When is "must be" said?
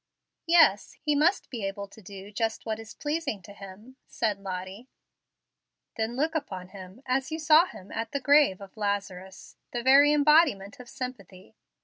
1.13-1.63